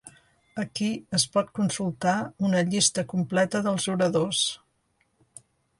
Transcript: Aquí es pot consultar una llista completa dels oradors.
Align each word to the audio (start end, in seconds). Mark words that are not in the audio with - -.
Aquí 0.61 0.87
es 1.17 1.25
pot 1.35 1.51
consultar 1.59 2.15
una 2.49 2.65
llista 2.71 3.07
completa 3.15 3.65
dels 3.69 3.89
oradors. 3.97 4.45